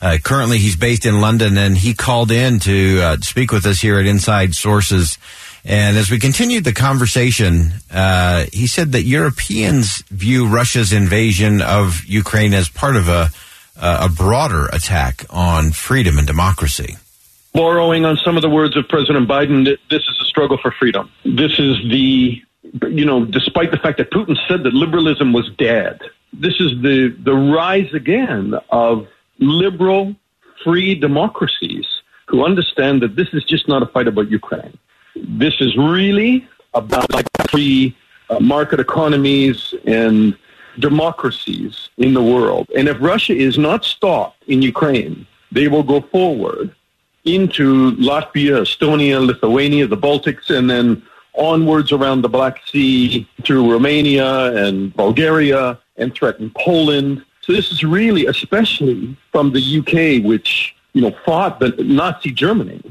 Uh, 0.00 0.18
currently, 0.22 0.58
he's 0.58 0.76
based 0.76 1.06
in 1.06 1.20
London, 1.20 1.56
and 1.56 1.76
he 1.76 1.94
called 1.94 2.30
in 2.30 2.58
to 2.60 3.00
uh, 3.00 3.16
speak 3.18 3.52
with 3.52 3.64
us 3.66 3.80
here 3.80 3.98
at 3.98 4.06
Inside 4.06 4.54
Sources. 4.54 5.18
And 5.64 5.96
as 5.96 6.10
we 6.10 6.18
continued 6.18 6.64
the 6.64 6.72
conversation, 6.72 7.72
uh, 7.90 8.44
he 8.52 8.66
said 8.66 8.92
that 8.92 9.02
Europeans 9.02 10.02
view 10.10 10.46
Russia's 10.46 10.92
invasion 10.92 11.60
of 11.60 12.04
Ukraine 12.04 12.54
as 12.54 12.68
part 12.68 12.94
of 12.94 13.08
a, 13.08 13.30
a 13.80 14.08
broader 14.08 14.66
attack 14.66 15.24
on 15.30 15.72
freedom 15.72 16.18
and 16.18 16.26
democracy. 16.26 16.96
Borrowing 17.52 18.04
on 18.04 18.16
some 18.18 18.36
of 18.36 18.42
the 18.42 18.50
words 18.50 18.76
of 18.76 18.86
President 18.88 19.28
Biden, 19.28 19.64
this 19.64 20.02
is 20.02 20.18
a 20.20 20.24
struggle 20.26 20.58
for 20.58 20.70
freedom. 20.70 21.10
This 21.24 21.58
is 21.58 21.78
the, 21.90 22.40
you 22.88 23.04
know, 23.04 23.24
despite 23.24 23.70
the 23.70 23.78
fact 23.78 23.98
that 23.98 24.10
Putin 24.12 24.36
said 24.46 24.62
that 24.62 24.74
liberalism 24.74 25.32
was 25.32 25.50
dead, 25.58 26.00
this 26.32 26.60
is 26.60 26.80
the, 26.82 27.16
the 27.24 27.32
rise 27.34 27.92
again 27.94 28.54
of 28.70 29.08
liberal, 29.38 30.14
free 30.64 30.94
democracies 30.94 31.86
who 32.26 32.44
understand 32.44 33.02
that 33.02 33.16
this 33.16 33.28
is 33.32 33.44
just 33.44 33.68
not 33.68 33.82
a 33.82 33.86
fight 33.86 34.08
about 34.08 34.30
Ukraine. 34.30 34.76
This 35.14 35.54
is 35.60 35.76
really 35.76 36.46
about 36.74 37.06
free 37.50 37.96
uh, 38.28 38.40
market 38.40 38.80
economies 38.80 39.74
and 39.86 40.36
democracies 40.78 41.88
in 41.96 42.12
the 42.14 42.22
world. 42.22 42.68
And 42.76 42.88
if 42.88 42.96
Russia 43.00 43.34
is 43.34 43.56
not 43.56 43.84
stopped 43.84 44.42
in 44.46 44.62
Ukraine, 44.62 45.26
they 45.52 45.68
will 45.68 45.82
go 45.82 46.00
forward 46.00 46.74
into 47.24 47.92
Latvia, 47.92 48.60
Estonia, 48.60 49.24
Lithuania, 49.24 49.86
the 49.86 49.96
Baltics, 49.96 50.50
and 50.50 50.68
then 50.68 51.02
onwards 51.34 51.92
around 51.92 52.22
the 52.22 52.28
Black 52.28 52.62
Sea 52.66 53.28
through 53.42 53.70
Romania 53.70 54.54
and 54.54 54.94
Bulgaria 54.94 55.78
and 55.96 56.14
threaten 56.14 56.50
Poland. 56.56 57.24
So 57.46 57.52
this 57.52 57.70
is 57.70 57.84
really, 57.84 58.26
especially 58.26 59.16
from 59.30 59.52
the 59.52 59.78
UK, 59.78 60.24
which 60.24 60.74
you 60.94 61.00
know 61.00 61.14
fought 61.24 61.60
the 61.60 61.68
Nazi 61.78 62.32
Germany. 62.32 62.82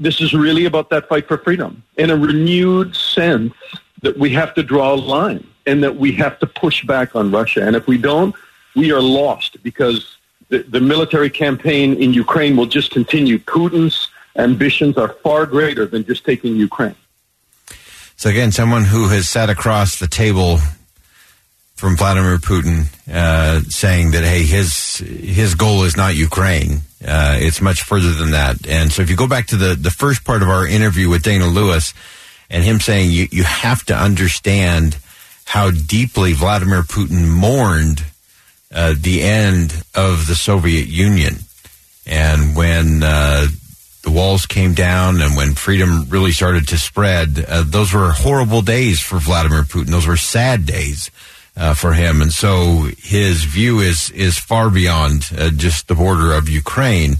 This 0.00 0.20
is 0.20 0.34
really 0.34 0.64
about 0.64 0.90
that 0.90 1.08
fight 1.08 1.28
for 1.28 1.38
freedom 1.38 1.84
and 1.96 2.10
a 2.10 2.16
renewed 2.16 2.96
sense 2.96 3.54
that 4.02 4.18
we 4.18 4.30
have 4.30 4.52
to 4.54 4.64
draw 4.64 4.94
a 4.94 4.96
line 4.96 5.46
and 5.64 5.82
that 5.84 5.96
we 5.96 6.10
have 6.12 6.38
to 6.40 6.46
push 6.46 6.84
back 6.84 7.14
on 7.14 7.30
Russia. 7.30 7.64
And 7.64 7.76
if 7.76 7.86
we 7.86 7.96
don't, 7.96 8.34
we 8.74 8.90
are 8.90 9.00
lost 9.00 9.62
because 9.62 10.16
the, 10.48 10.58
the 10.58 10.80
military 10.80 11.30
campaign 11.30 11.94
in 11.94 12.12
Ukraine 12.12 12.56
will 12.56 12.66
just 12.66 12.90
continue. 12.90 13.38
Putin's 13.38 14.08
ambitions 14.36 14.98
are 14.98 15.10
far 15.22 15.46
greater 15.46 15.86
than 15.86 16.04
just 16.04 16.24
taking 16.24 16.56
Ukraine. 16.56 16.96
So 18.16 18.28
again, 18.28 18.50
someone 18.52 18.84
who 18.84 19.08
has 19.08 19.28
sat 19.28 19.48
across 19.48 19.98
the 19.98 20.08
table 20.08 20.58
from 21.80 21.96
Vladimir 21.96 22.36
Putin, 22.36 22.88
uh, 23.10 23.60
saying 23.70 24.10
that 24.10 24.22
hey, 24.22 24.44
his 24.44 24.98
his 24.98 25.54
goal 25.54 25.84
is 25.84 25.96
not 25.96 26.14
Ukraine. 26.14 26.82
Uh, 27.02 27.38
it's 27.40 27.62
much 27.62 27.82
further 27.82 28.12
than 28.12 28.32
that. 28.32 28.68
And 28.68 28.92
so, 28.92 29.00
if 29.00 29.08
you 29.08 29.16
go 29.16 29.26
back 29.26 29.46
to 29.46 29.56
the 29.56 29.74
the 29.74 29.90
first 29.90 30.22
part 30.22 30.42
of 30.42 30.48
our 30.50 30.66
interview 30.66 31.08
with 31.08 31.22
Dana 31.22 31.46
Lewis, 31.46 31.94
and 32.50 32.62
him 32.62 32.80
saying 32.80 33.10
you 33.10 33.28
you 33.32 33.44
have 33.44 33.82
to 33.86 33.96
understand 33.96 34.98
how 35.46 35.70
deeply 35.70 36.34
Vladimir 36.34 36.82
Putin 36.82 37.26
mourned 37.26 38.04
uh, 38.74 38.94
the 38.94 39.22
end 39.22 39.82
of 39.94 40.26
the 40.26 40.36
Soviet 40.36 40.86
Union, 40.86 41.36
and 42.06 42.54
when 42.54 43.02
uh, 43.02 43.46
the 44.02 44.10
walls 44.10 44.44
came 44.44 44.74
down 44.74 45.22
and 45.22 45.34
when 45.34 45.54
freedom 45.54 46.10
really 46.10 46.32
started 46.32 46.68
to 46.68 46.76
spread, 46.76 47.42
uh, 47.48 47.64
those 47.66 47.94
were 47.94 48.12
horrible 48.12 48.60
days 48.60 49.00
for 49.00 49.18
Vladimir 49.18 49.62
Putin. 49.62 49.86
Those 49.86 50.06
were 50.06 50.18
sad 50.18 50.66
days 50.66 51.10
uh, 51.56 51.74
for 51.74 51.92
him, 51.92 52.22
and 52.22 52.32
so 52.32 52.88
his 52.98 53.44
view 53.44 53.80
is 53.80 54.10
is 54.10 54.38
far 54.38 54.70
beyond 54.70 55.30
uh, 55.36 55.50
just 55.50 55.88
the 55.88 55.94
border 55.94 56.32
of 56.32 56.48
Ukraine. 56.48 57.16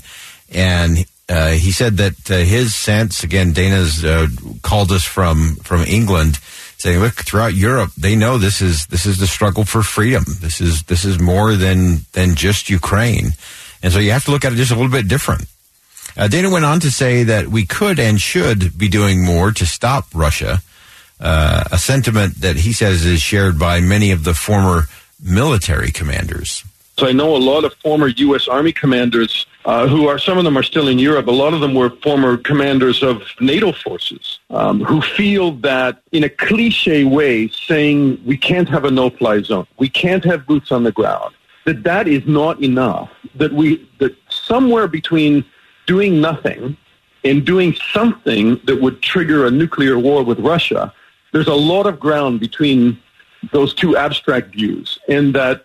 And 0.53 1.05
uh, 1.29 1.51
he 1.51 1.71
said 1.71 1.97
that 1.99 2.31
uh, 2.31 2.39
his 2.39 2.75
sense, 2.75 3.23
again, 3.23 3.53
Dana's 3.53 4.05
uh, 4.05 4.29
called 4.63 4.91
us 4.93 5.05
from 5.05 5.57
from 5.57 5.83
England, 5.83 6.39
saying, 6.79 7.01
"Look, 7.01 7.15
throughout 7.15 7.55
Europe, 7.55 7.91
they 7.97 8.17
know 8.17 8.39
this 8.39 8.61
is 8.63 8.87
this 8.87 9.07
is 9.07 9.19
the 9.19 9.27
struggle 9.27 9.65
for 9.65 9.83
freedom. 9.83 10.25
This 10.41 10.61
is 10.61 10.85
this 10.85 11.05
is 11.05 11.21
more 11.21 11.55
than 11.55 12.07
than 12.13 12.35
just 12.35 12.71
Ukraine." 12.71 13.33
And 13.83 13.93
so 13.93 13.99
you 13.99 14.11
have 14.11 14.25
to 14.25 14.31
look 14.31 14.45
at 14.45 14.53
it 14.53 14.57
just 14.57 14.73
a 14.73 14.75
little 14.75 14.91
bit 14.91 15.09
different. 15.09 15.47
Uh, 16.17 16.29
Dana 16.29 16.51
went 16.51 16.65
on 16.65 16.81
to 16.81 16.91
say 16.91 17.23
that 17.23 17.49
we 17.49 17.65
could 17.65 17.99
and 17.99 18.21
should 18.21 18.77
be 18.77 18.89
doing 18.89 19.25
more 19.25 19.53
to 19.53 19.65
stop 19.65 20.07
Russia 20.15 20.61
uh, 21.21 21.65
a 21.71 21.79
sentiment 21.79 22.41
that 22.41 22.57
he 22.57 22.73
says 22.73 23.05
is 23.05 23.21
shared 23.21 23.59
by 23.59 23.81
many 23.81 24.11
of 24.11 24.25
the 24.25 24.35
former 24.35 24.85
military 25.23 25.91
commanders. 25.91 26.65
So 26.99 27.07
I 27.07 27.13
know 27.13 27.35
a 27.35 27.39
lot 27.39 27.65
of 27.65 27.73
former 27.75 28.09
U.S. 28.09 28.47
Army 28.47 28.73
commanders 28.73 29.47
uh, 29.65 29.87
who 29.87 30.07
are, 30.07 30.19
some 30.19 30.37
of 30.37 30.45
them 30.45 30.57
are 30.59 30.63
still 30.63 30.89
in 30.89 30.99
Europe. 30.99 31.29
A 31.29 31.31
lot 31.31 31.55
of 31.55 31.61
them 31.61 31.75
were 31.75 31.91
former 32.03 32.37
commanders 32.37 33.03
of 33.03 33.23
NATO 33.41 33.73
forces 33.73 34.39
um, 34.51 34.81
who 34.85 35.01
feel 35.01 35.53
that 35.53 36.03
in 36.13 36.25
a 36.25 36.29
cliche 36.29 37.05
way, 37.05 37.49
saying 37.49 38.23
we 38.27 38.37
can't 38.37 38.69
have 38.69 38.85
a 38.85 38.91
no-fly 38.91 39.41
zone, 39.41 39.67
we 39.79 39.89
can't 39.89 40.25
have 40.25 40.47
boots 40.47 40.73
on 40.73 40.85
the 40.85 40.93
ground, 40.93 41.35
that 41.65 41.85
that 41.85 42.07
is 42.09 42.27
not 42.27 42.63
enough, 42.63 43.11
that 43.35 43.53
we, 43.53 43.89
that 43.99 44.15
somewhere 44.29 44.87
between 44.87 45.45
doing 45.87 46.21
nothing 46.21 46.77
and 47.25 47.45
doing 47.45 47.75
something 47.93 48.61
that 48.65 48.81
would 48.81 49.03
trigger 49.03 49.47
a 49.47 49.51
nuclear 49.51 49.99
war 49.99 50.23
with 50.23 50.39
Russia, 50.39 50.93
there's 51.33 51.49
a 51.49 51.55
lot 51.55 51.87
of 51.87 52.01
ground 52.01 52.41
between 52.41 53.01
those 53.53 53.73
two 53.73 53.97
abstract 53.97 54.53
views, 54.53 54.99
in 55.09 55.33
that 55.33 55.65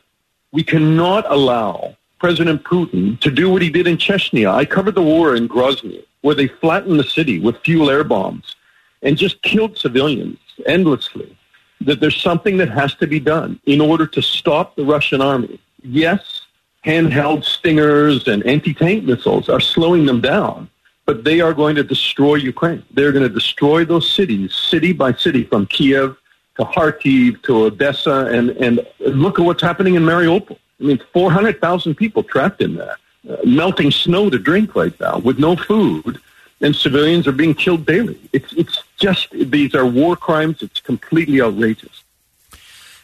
we 0.52 0.64
cannot 0.64 1.30
allow 1.30 1.96
President 2.20 2.64
Putin 2.64 3.20
to 3.20 3.30
do 3.30 3.50
what 3.50 3.62
he 3.62 3.70
did 3.70 3.88
in 3.88 3.98
Chechnya. 3.98 4.54
I 4.54 4.66
covered 4.66 4.96
the 4.96 5.02
war 5.02 5.36
in 5.36 5.50
Grozny, 5.50 6.04
where 6.22 6.36
they 6.36 6.48
flattened 6.48 7.00
the 7.00 7.04
city 7.04 7.40
with 7.40 7.58
fuel 7.58 7.90
air 7.90 8.04
bombs 8.04 8.56
and 9.02 9.18
just 9.18 9.42
killed 9.42 9.78
civilians 9.78 10.40
endlessly. 10.66 11.38
That 11.82 12.00
there's 12.00 12.20
something 12.22 12.58
that 12.58 12.70
has 12.70 12.96
to 12.96 13.08
be 13.08 13.20
done 13.20 13.60
in 13.66 13.82
order 13.82 14.08
to 14.08 14.22
stop 14.22 14.76
the 14.76 14.86
Russian 14.86 15.22
army. 15.22 15.60
Yes, 15.84 16.42
handheld 16.86 17.44
stingers 17.44 18.28
and 18.28 18.46
anti-tank 18.46 19.04
missiles 19.04 19.50
are 19.50 19.60
slowing 19.60 20.06
them 20.06 20.22
down, 20.22 20.70
but 21.06 21.24
they 21.24 21.40
are 21.40 21.54
going 21.54 21.76
to 21.76 21.84
destroy 21.84 22.36
Ukraine. 22.36 22.84
They're 22.92 23.12
going 23.12 23.28
to 23.28 23.34
destroy 23.34 23.86
those 23.86 24.10
cities, 24.10 24.54
city 24.54 24.92
by 24.92 25.14
city, 25.14 25.44
from 25.44 25.68
Kiev 25.68 26.18
to 26.58 26.64
Kharkiv 26.64 27.44
to 27.44 27.66
Odessa, 27.66 28.26
and, 28.26 28.50
and 28.52 28.86
look 29.00 29.40
at 29.40 29.46
what's 29.46 29.62
happening 29.62 29.96
in 29.96 30.04
Mariupol. 30.04 30.58
I 30.80 30.84
mean, 30.84 31.02
400,000 31.14 31.96
people 31.96 32.24
trapped 32.24 32.62
in 32.62 32.76
there, 32.76 32.98
uh, 33.30 33.38
melting 33.46 33.92
snow 33.92 34.30
to 34.30 34.40
drink 34.40 34.76
right 34.76 34.98
now 35.00 35.20
with 35.20 35.38
no 35.38 35.56
food, 35.56 36.20
and 36.62 36.76
civilians 36.76 37.28
are 37.28 37.34
being 37.34 37.54
killed 37.54 37.86
daily. 37.86 38.20
It's, 38.34 38.52
it's 38.54 38.84
just, 38.98 39.30
these 39.32 39.76
are 39.76 39.86
war 39.86 40.16
crimes. 40.16 40.62
It's 40.62 40.80
completely 40.80 41.42
outrageous. 41.42 42.04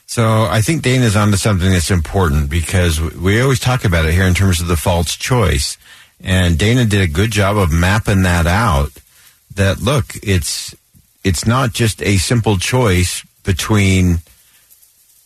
So 0.05 0.43
I 0.43 0.61
think 0.61 0.81
Dana's 0.81 1.15
onto 1.15 1.37
something 1.37 1.71
that's 1.71 1.91
important 1.91 2.49
because 2.49 2.99
we 2.99 3.39
always 3.39 3.61
talk 3.61 3.85
about 3.85 4.05
it 4.05 4.13
here 4.13 4.25
in 4.25 4.33
terms 4.33 4.59
of 4.59 4.67
the 4.67 4.75
false 4.75 5.15
choice. 5.15 5.77
And 6.23 6.57
Dana 6.57 6.85
did 6.85 7.01
a 7.01 7.07
good 7.07 7.31
job 7.31 7.57
of 7.57 7.71
mapping 7.71 8.23
that 8.23 8.47
out. 8.47 8.91
That 9.55 9.81
look, 9.81 10.13
it's 10.23 10.75
it's 11.23 11.45
not 11.45 11.73
just 11.73 12.01
a 12.01 12.17
simple 12.17 12.57
choice 12.57 13.25
between 13.43 14.19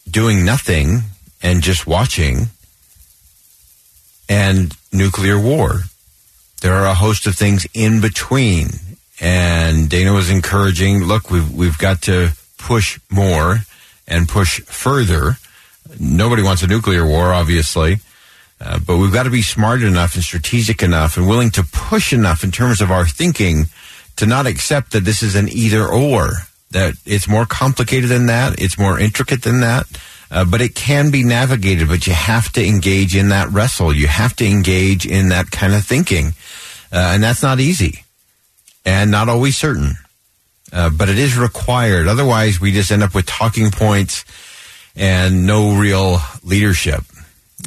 doing 0.10 0.46
nothing 0.46 1.02
and 1.42 1.62
just 1.62 1.86
watching 1.86 2.50
and 4.28 4.76
nuclear 4.92 5.40
war. 5.40 5.84
There 6.62 6.74
are 6.74 6.86
a 6.86 6.96
host 6.96 7.28
of 7.28 7.36
things 7.36 7.68
in 7.74 8.02
between. 8.02 8.70
And 9.22 9.90
Dana 9.90 10.14
was 10.14 10.30
encouraging, 10.30 11.04
look, 11.04 11.30
we've 11.30 11.52
we've 11.54 11.78
got 11.78 12.02
to 12.04 12.32
push 12.58 13.00
more 13.10 13.60
and 14.08 14.28
push 14.28 14.62
further. 14.62 15.38
Nobody 16.00 16.44
wants 16.44 16.64
a 16.64 16.68
nuclear 16.68 17.06
war, 17.06 17.34
obviously. 17.34 18.00
Uh, 18.62 18.80
but 18.80 18.98
we've 18.98 19.14
got 19.14 19.24
to 19.24 19.30
be 19.30 19.42
smart 19.42 19.82
enough 19.84 20.16
and 20.16 20.24
strategic 20.24 20.82
enough 20.82 21.18
and 21.18 21.28
willing 21.28 21.52
to 21.52 21.64
push 21.64 22.14
enough 22.14 22.44
in 22.44 22.52
terms 22.52 22.82
of 22.82 22.90
our 22.90 23.06
thinking 23.06 23.66
to 24.16 24.26
not 24.26 24.48
accept 24.48 24.92
that 24.92 25.04
this 25.04 25.22
is 25.22 25.36
an 25.36 25.50
either 25.50 25.86
or, 25.86 26.32
that 26.72 26.94
it's 27.06 27.28
more 27.28 27.46
complicated 27.46 28.10
than 28.10 28.28
that, 28.28 28.62
it's 28.62 28.78
more 28.78 29.00
intricate 29.00 29.44
than 29.44 29.62
that. 29.62 29.86
Uh, 30.32 30.44
but 30.44 30.62
it 30.62 30.74
can 30.74 31.12
be 31.12 31.24
navigated, 31.24 31.88
but 31.88 32.08
you 32.08 32.14
have 32.14 32.52
to 32.52 32.66
engage 32.66 33.16
in 33.16 33.30
that 33.30 33.50
wrestle. 33.50 33.94
You 33.94 34.08
have 34.08 34.36
to 34.38 34.46
engage 34.46 35.06
in 35.06 35.30
that 35.30 35.52
kind 35.52 35.74
of 35.74 35.86
thinking. 35.86 36.34
Uh, 36.92 37.12
and 37.14 37.24
that's 37.24 37.44
not 37.44 37.60
easy 37.60 38.04
and 38.86 39.12
not 39.12 39.30
always 39.30 39.56
certain. 39.56 39.94
Uh, 40.74 40.90
but 40.90 41.10
it 41.10 41.18
is 41.18 41.38
required. 41.38 42.08
Otherwise, 42.08 42.60
we 42.60 42.72
just 42.72 42.92
end 42.92 43.04
up 43.04 43.14
with 43.14 43.26
talking 43.26 43.70
points 43.70 44.26
and 44.96 45.46
no 45.46 45.78
real 45.78 46.18
leadership. 46.44 47.04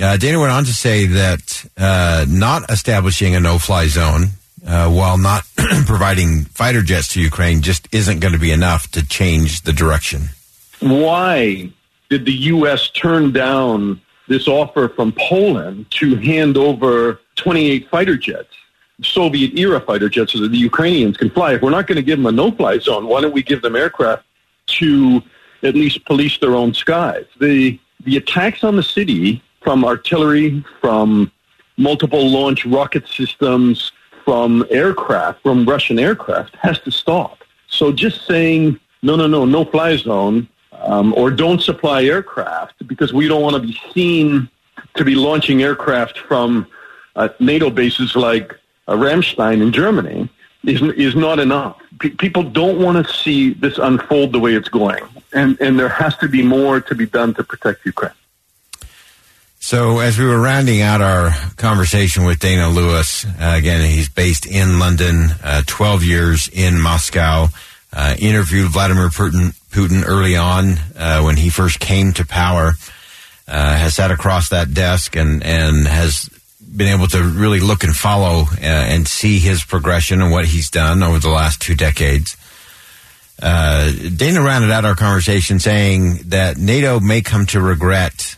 Uh, 0.00 0.16
Dana 0.16 0.38
went 0.38 0.52
on 0.52 0.64
to 0.64 0.72
say 0.72 1.06
that 1.06 1.64
uh, 1.76 2.24
not 2.28 2.70
establishing 2.70 3.34
a 3.34 3.40
no-fly 3.40 3.88
zone 3.88 4.26
uh, 4.64 4.88
while 4.88 5.18
not 5.18 5.44
providing 5.86 6.44
fighter 6.44 6.82
jets 6.82 7.14
to 7.14 7.20
Ukraine 7.20 7.62
just 7.62 7.92
isn't 7.92 8.20
going 8.20 8.32
to 8.32 8.38
be 8.38 8.52
enough 8.52 8.88
to 8.92 9.06
change 9.06 9.62
the 9.62 9.72
direction. 9.72 10.28
Why 10.80 11.72
did 12.10 12.26
the 12.26 12.32
U.S. 12.32 12.90
turn 12.90 13.32
down 13.32 14.00
this 14.28 14.46
offer 14.46 14.88
from 14.88 15.12
Poland 15.18 15.90
to 15.92 16.14
hand 16.16 16.56
over 16.56 17.20
28 17.34 17.88
fighter 17.90 18.16
jets? 18.16 18.54
Soviet 19.02 19.56
era 19.58 19.80
fighter 19.80 20.08
jets 20.08 20.32
so 20.32 20.40
that 20.40 20.48
the 20.48 20.58
Ukrainians 20.58 21.16
can 21.16 21.30
fly. 21.30 21.54
If 21.54 21.62
we're 21.62 21.70
not 21.70 21.86
going 21.86 21.96
to 21.96 22.02
give 22.02 22.18
them 22.18 22.26
a 22.26 22.32
no 22.32 22.50
fly 22.50 22.78
zone, 22.78 23.06
why 23.06 23.20
don't 23.20 23.34
we 23.34 23.42
give 23.42 23.62
them 23.62 23.76
aircraft 23.76 24.24
to 24.78 25.22
at 25.62 25.74
least 25.74 26.04
police 26.04 26.38
their 26.38 26.54
own 26.54 26.74
skies? 26.74 27.24
The, 27.40 27.78
the 28.04 28.16
attacks 28.16 28.64
on 28.64 28.76
the 28.76 28.82
city 28.82 29.42
from 29.60 29.84
artillery, 29.84 30.64
from 30.80 31.30
multiple 31.76 32.28
launch 32.28 32.64
rocket 32.66 33.06
systems, 33.08 33.92
from 34.24 34.64
aircraft, 34.70 35.42
from 35.42 35.64
Russian 35.64 35.98
aircraft, 35.98 36.56
has 36.56 36.78
to 36.80 36.90
stop. 36.90 37.44
So 37.68 37.92
just 37.92 38.26
saying, 38.26 38.78
no, 39.02 39.16
no, 39.16 39.26
no, 39.26 39.44
no 39.44 39.64
fly 39.64 39.96
zone, 39.96 40.48
um, 40.72 41.14
or 41.14 41.30
don't 41.30 41.60
supply 41.62 42.04
aircraft 42.04 42.86
because 42.86 43.12
we 43.12 43.28
don't 43.28 43.42
want 43.42 43.56
to 43.56 43.62
be 43.62 43.78
seen 43.92 44.48
to 44.96 45.04
be 45.04 45.14
launching 45.14 45.62
aircraft 45.62 46.18
from 46.18 46.66
uh, 47.16 47.28
NATO 47.40 47.70
bases 47.70 48.14
like 48.16 48.54
uh, 48.86 48.94
Ramstein 48.94 49.60
in 49.60 49.72
Germany 49.72 50.28
is 50.64 50.82
is 50.82 51.14
not 51.14 51.38
enough. 51.38 51.80
P- 52.00 52.10
people 52.10 52.42
don't 52.42 52.80
want 52.80 53.04
to 53.04 53.12
see 53.12 53.54
this 53.54 53.78
unfold 53.78 54.32
the 54.32 54.38
way 54.38 54.54
it's 54.54 54.68
going, 54.68 55.04
and 55.32 55.60
and 55.60 55.78
there 55.78 55.88
has 55.88 56.16
to 56.18 56.28
be 56.28 56.42
more 56.42 56.80
to 56.80 56.94
be 56.94 57.06
done 57.06 57.34
to 57.34 57.44
protect 57.44 57.84
Ukraine. 57.84 58.12
So, 59.60 59.98
as 59.98 60.18
we 60.18 60.24
were 60.24 60.40
rounding 60.40 60.82
out 60.82 61.00
our 61.00 61.30
conversation 61.56 62.24
with 62.24 62.38
Dana 62.38 62.70
Lewis, 62.70 63.24
uh, 63.24 63.54
again, 63.56 63.84
he's 63.84 64.08
based 64.08 64.46
in 64.46 64.78
London, 64.78 65.30
uh, 65.42 65.62
12 65.66 66.04
years 66.04 66.48
in 66.48 66.80
Moscow, 66.80 67.48
uh, 67.92 68.14
interviewed 68.20 68.70
Vladimir 68.70 69.08
Putin, 69.08 69.52
Putin 69.70 70.04
early 70.06 70.36
on 70.36 70.74
uh, 70.96 71.22
when 71.22 71.36
he 71.36 71.50
first 71.50 71.80
came 71.80 72.12
to 72.12 72.24
power, 72.24 72.74
uh, 73.48 73.76
has 73.76 73.96
sat 73.96 74.12
across 74.12 74.50
that 74.50 74.72
desk 74.72 75.16
and, 75.16 75.42
and 75.42 75.88
has 75.88 76.30
been 76.74 76.88
able 76.88 77.08
to 77.08 77.22
really 77.22 77.60
look 77.60 77.82
and 77.82 77.96
follow 77.96 78.42
uh, 78.42 78.64
and 78.64 79.08
see 79.08 79.40
his 79.40 79.64
progression 79.64 80.22
and 80.22 80.30
what 80.30 80.44
he's 80.44 80.70
done 80.70 81.02
over 81.02 81.18
the 81.18 81.30
last 81.30 81.60
two 81.60 81.74
decades. 81.74 82.36
Dana 83.40 84.40
rounded 84.40 84.70
out 84.70 84.84
our 84.84 84.94
conversation 84.94 85.58
saying 85.58 86.20
that 86.26 86.58
NATO 86.58 87.00
may 87.00 87.22
come 87.22 87.46
to 87.46 87.60
regret 87.60 88.36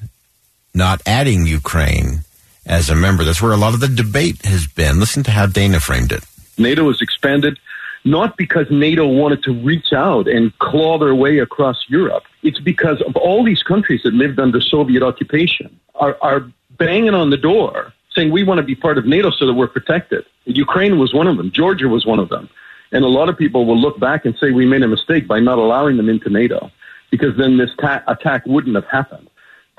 not 0.74 1.00
adding 1.06 1.46
Ukraine 1.46 2.20
as 2.66 2.90
a 2.90 2.94
member. 2.94 3.24
That's 3.24 3.42
where 3.42 3.52
a 3.52 3.56
lot 3.56 3.74
of 3.74 3.80
the 3.80 3.88
debate 3.88 4.44
has 4.44 4.66
been. 4.66 5.00
Listen 5.00 5.22
to 5.24 5.30
how 5.30 5.46
Dana 5.46 5.80
framed 5.80 6.12
it. 6.12 6.24
NATO 6.58 6.88
has 6.88 7.00
expanded 7.00 7.58
not 8.04 8.36
because 8.36 8.66
NATO 8.70 9.06
wanted 9.06 9.42
to 9.44 9.52
reach 9.52 9.92
out 9.92 10.26
and 10.26 10.56
claw 10.58 10.98
their 10.98 11.14
way 11.14 11.38
across 11.38 11.84
Europe. 11.88 12.24
It's 12.42 12.60
because 12.60 13.00
of 13.02 13.16
all 13.16 13.44
these 13.44 13.62
countries 13.62 14.02
that 14.04 14.14
lived 14.14 14.40
under 14.40 14.60
Soviet 14.60 15.02
occupation 15.02 15.78
are, 15.96 16.16
are 16.22 16.50
banging 16.78 17.14
on 17.14 17.30
the 17.30 17.36
door 17.36 17.92
saying 18.14 18.30
we 18.32 18.42
want 18.42 18.58
to 18.58 18.64
be 18.64 18.74
part 18.74 18.98
of 18.98 19.06
NATO 19.06 19.30
so 19.30 19.46
that 19.46 19.54
we're 19.54 19.68
protected. 19.68 20.24
Ukraine 20.44 20.98
was 20.98 21.12
one 21.14 21.26
of 21.26 21.36
them. 21.36 21.50
Georgia 21.52 21.88
was 21.88 22.06
one 22.06 22.18
of 22.18 22.28
them. 22.28 22.48
And 22.92 23.04
a 23.04 23.08
lot 23.08 23.28
of 23.28 23.38
people 23.38 23.66
will 23.66 23.78
look 23.78 24.00
back 24.00 24.24
and 24.24 24.36
say 24.36 24.50
we 24.50 24.66
made 24.66 24.82
a 24.82 24.88
mistake 24.88 25.28
by 25.28 25.38
not 25.38 25.58
allowing 25.58 25.96
them 25.96 26.08
into 26.08 26.28
NATO 26.28 26.72
because 27.10 27.36
then 27.36 27.56
this 27.56 27.70
ta- 27.80 28.02
attack 28.08 28.44
wouldn't 28.46 28.74
have 28.74 28.86
happened. 28.86 29.29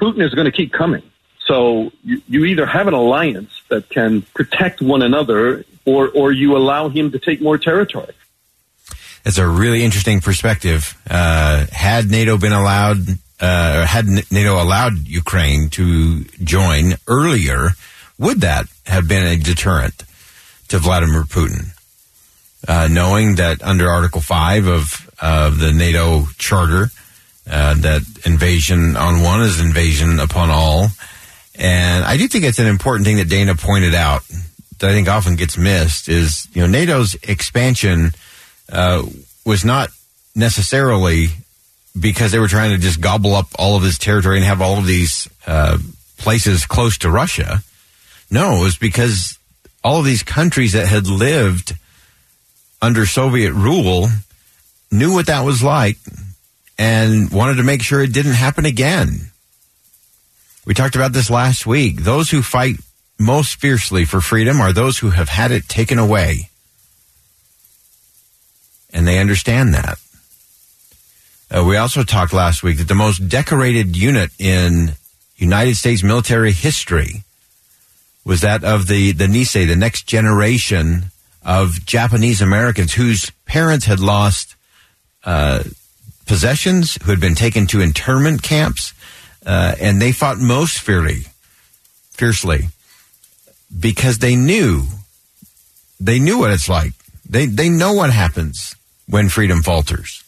Putin 0.01 0.25
is 0.25 0.33
going 0.33 0.45
to 0.45 0.51
keep 0.51 0.73
coming. 0.73 1.03
So 1.45 1.91
you, 2.03 2.21
you 2.27 2.45
either 2.45 2.65
have 2.65 2.87
an 2.87 2.93
alliance 2.93 3.61
that 3.69 3.89
can 3.89 4.21
protect 4.33 4.81
one 4.81 5.01
another 5.01 5.65
or, 5.85 6.09
or 6.09 6.31
you 6.31 6.55
allow 6.57 6.89
him 6.89 7.11
to 7.11 7.19
take 7.19 7.41
more 7.41 7.57
territory. 7.57 8.13
It's 9.25 9.37
a 9.37 9.47
really 9.47 9.83
interesting 9.83 10.21
perspective. 10.21 10.97
Uh, 11.09 11.65
had 11.71 12.09
NATO 12.09 12.37
been 12.37 12.53
allowed, 12.53 12.97
uh, 13.39 13.85
had 13.85 14.05
NATO 14.31 14.61
allowed 14.61 15.07
Ukraine 15.07 15.69
to 15.71 16.23
join 16.43 16.93
earlier, 17.07 17.69
would 18.17 18.41
that 18.41 18.65
have 18.85 19.07
been 19.07 19.25
a 19.25 19.35
deterrent 19.35 20.03
to 20.69 20.79
Vladimir 20.79 21.23
Putin? 21.23 21.75
Uh, 22.67 22.87
knowing 22.89 23.35
that 23.35 23.61
under 23.63 23.89
Article 23.89 24.21
5 24.21 24.67
of, 24.67 25.09
of 25.19 25.59
the 25.59 25.71
NATO 25.71 26.25
Charter, 26.37 26.91
uh, 27.49 27.75
that 27.75 28.01
invasion 28.25 28.95
on 28.95 29.23
one 29.23 29.41
is 29.41 29.59
invasion 29.59 30.19
upon 30.19 30.49
all. 30.49 30.87
And 31.55 32.03
I 32.05 32.17
do 32.17 32.27
think 32.27 32.45
it's 32.45 32.59
an 32.59 32.67
important 32.67 33.05
thing 33.05 33.17
that 33.17 33.29
Dana 33.29 33.55
pointed 33.55 33.93
out 33.93 34.23
that 34.79 34.89
I 34.89 34.93
think 34.93 35.07
often 35.07 35.35
gets 35.35 35.57
missed 35.57 36.09
is, 36.09 36.47
you 36.53 36.61
know, 36.61 36.67
NATO's 36.67 37.15
expansion 37.23 38.11
uh, 38.71 39.03
was 39.45 39.65
not 39.65 39.89
necessarily 40.35 41.27
because 41.99 42.31
they 42.31 42.39
were 42.39 42.47
trying 42.47 42.71
to 42.71 42.77
just 42.77 43.01
gobble 43.01 43.35
up 43.35 43.47
all 43.59 43.75
of 43.75 43.83
this 43.83 43.97
territory 43.97 44.37
and 44.37 44.45
have 44.45 44.61
all 44.61 44.77
of 44.77 44.85
these 44.85 45.27
uh, 45.45 45.77
places 46.17 46.65
close 46.65 46.97
to 46.99 47.11
Russia. 47.11 47.61
No, 48.29 48.61
it 48.61 48.63
was 48.63 48.77
because 48.77 49.37
all 49.83 49.99
of 49.99 50.05
these 50.05 50.23
countries 50.23 50.73
that 50.73 50.87
had 50.87 51.07
lived 51.07 51.75
under 52.81 53.05
Soviet 53.05 53.53
rule 53.53 54.07
knew 54.89 55.13
what 55.13 55.27
that 55.27 55.45
was 55.45 55.61
like 55.61 55.97
and 56.77 57.31
wanted 57.31 57.55
to 57.55 57.63
make 57.63 57.81
sure 57.81 58.01
it 58.01 58.13
didn't 58.13 58.33
happen 58.33 58.65
again. 58.65 59.31
We 60.65 60.73
talked 60.73 60.95
about 60.95 61.13
this 61.13 61.29
last 61.29 61.65
week. 61.65 62.01
Those 62.01 62.29
who 62.29 62.41
fight 62.41 62.75
most 63.19 63.59
fiercely 63.59 64.05
for 64.05 64.21
freedom 64.21 64.61
are 64.61 64.73
those 64.73 64.99
who 64.99 65.11
have 65.11 65.29
had 65.29 65.51
it 65.51 65.67
taken 65.67 65.99
away. 65.99 66.49
And 68.93 69.07
they 69.07 69.19
understand 69.19 69.73
that. 69.73 69.97
Uh, 71.49 71.63
we 71.65 71.77
also 71.77 72.03
talked 72.03 72.33
last 72.33 72.63
week 72.63 72.77
that 72.77 72.87
the 72.87 72.95
most 72.95 73.27
decorated 73.27 73.97
unit 73.97 74.31
in 74.39 74.93
United 75.35 75.75
States 75.75 76.03
military 76.03 76.51
history 76.51 77.23
was 78.23 78.41
that 78.41 78.63
of 78.63 78.87
the, 78.87 79.11
the 79.11 79.27
Nisei, 79.27 79.67
the 79.67 79.75
next 79.75 80.07
generation 80.07 81.05
of 81.43 81.85
Japanese 81.85 82.41
Americans 82.41 82.93
whose 82.93 83.31
parents 83.45 83.85
had 83.85 83.99
lost 83.99 84.55
uh, 85.23 85.63
possessions, 86.31 86.97
who 87.03 87.11
had 87.11 87.19
been 87.19 87.35
taken 87.35 87.67
to 87.67 87.81
internment 87.81 88.41
camps, 88.41 88.93
uh, 89.45 89.75
and 89.81 90.01
they 90.01 90.13
fought 90.13 90.37
most 90.37 90.79
fiercely, 90.79 91.25
fiercely, 92.11 92.69
because 93.77 94.19
they 94.19 94.37
knew, 94.37 94.83
they 95.99 96.19
knew 96.19 96.39
what 96.39 96.49
it's 96.49 96.69
like. 96.69 96.93
They 97.29 97.47
they 97.47 97.67
know 97.67 97.91
what 97.91 98.11
happens 98.11 98.77
when 99.07 99.27
freedom 99.27 99.61
falters. 99.61 100.23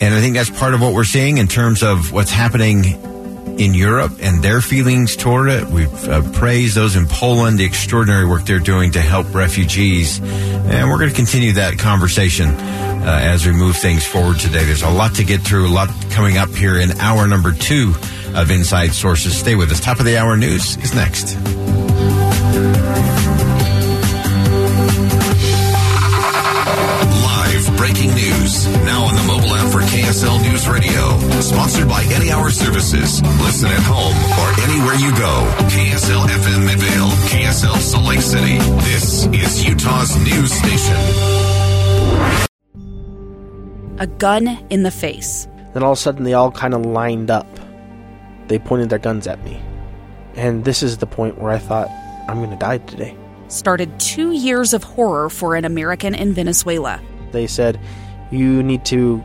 And 0.00 0.12
I 0.12 0.20
think 0.20 0.34
that's 0.34 0.50
part 0.50 0.74
of 0.74 0.80
what 0.80 0.92
we're 0.92 1.04
seeing 1.04 1.38
in 1.38 1.46
terms 1.46 1.84
of 1.84 2.10
what's 2.10 2.32
happening 2.32 2.82
in 3.58 3.74
Europe 3.74 4.12
and 4.20 4.42
their 4.42 4.60
feelings 4.60 5.16
toward 5.16 5.48
it. 5.48 5.66
We've 5.66 6.08
uh, 6.08 6.22
praised 6.32 6.74
those 6.74 6.96
in 6.96 7.06
Poland, 7.06 7.58
the 7.58 7.64
extraordinary 7.64 8.26
work 8.26 8.44
they're 8.44 8.58
doing 8.58 8.92
to 8.92 9.00
help 9.00 9.34
refugees. 9.34 10.20
And 10.20 10.88
we're 10.88 10.98
going 10.98 11.10
to 11.10 11.16
continue 11.16 11.52
that 11.52 11.78
conversation 11.78 12.48
uh, 12.48 13.20
as 13.22 13.46
we 13.46 13.52
move 13.52 13.76
things 13.76 14.06
forward 14.06 14.38
today. 14.38 14.64
There's 14.64 14.82
a 14.82 14.90
lot 14.90 15.14
to 15.16 15.24
get 15.24 15.40
through, 15.40 15.68
a 15.68 15.74
lot 15.74 15.88
coming 16.10 16.38
up 16.38 16.50
here 16.50 16.78
in 16.78 16.92
hour 17.00 17.26
number 17.28 17.52
two 17.52 17.94
of 18.34 18.50
Inside 18.50 18.92
Sources. 18.92 19.36
Stay 19.36 19.54
with 19.54 19.70
us. 19.70 19.80
Top 19.80 19.98
of 19.98 20.04
the 20.04 20.16
hour 20.16 20.36
news 20.36 20.76
is 20.78 20.94
next. 20.94 21.73
KSL 30.04 30.42
News 30.42 30.68
Radio. 30.68 31.18
Sponsored 31.40 31.88
by 31.88 32.02
Any 32.12 32.30
Hour 32.30 32.50
Services. 32.50 33.22
Listen 33.40 33.70
at 33.70 33.80
home 33.84 34.14
or 34.38 34.48
anywhere 34.68 34.94
you 34.96 35.10
go. 35.16 35.50
KSL 35.72 36.26
FM 36.26 36.66
Midvale, 36.66 37.08
KSL 37.32 37.78
Salt 37.78 38.04
Lake 38.04 38.20
City. 38.20 38.58
This 38.84 39.24
is 39.28 39.66
Utah's 39.66 40.14
news 40.18 40.52
station. 40.52 40.96
A 43.98 44.06
gun 44.06 44.46
in 44.68 44.82
the 44.82 44.90
face. 44.90 45.48
Then 45.72 45.82
all 45.82 45.92
of 45.92 45.98
a 45.98 46.00
sudden, 46.02 46.24
they 46.24 46.34
all 46.34 46.50
kind 46.50 46.74
of 46.74 46.84
lined 46.84 47.30
up. 47.30 47.46
They 48.48 48.58
pointed 48.58 48.90
their 48.90 48.98
guns 48.98 49.26
at 49.26 49.42
me. 49.42 49.58
And 50.34 50.66
this 50.66 50.82
is 50.82 50.98
the 50.98 51.06
point 51.06 51.38
where 51.38 51.50
I 51.50 51.58
thought, 51.58 51.88
I'm 52.28 52.36
going 52.36 52.50
to 52.50 52.56
die 52.56 52.76
today. 52.76 53.16
Started 53.48 53.98
two 53.98 54.32
years 54.32 54.74
of 54.74 54.84
horror 54.84 55.30
for 55.30 55.56
an 55.56 55.64
American 55.64 56.14
in 56.14 56.34
Venezuela. 56.34 57.00
They 57.32 57.46
said, 57.46 57.80
You 58.30 58.62
need 58.62 58.84
to 58.86 59.24